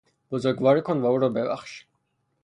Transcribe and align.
بزرگواری 0.31 0.81
کن 0.81 0.97
و 0.97 1.05
او 1.05 1.17
را 1.17 1.29
ببخش! 1.29 1.85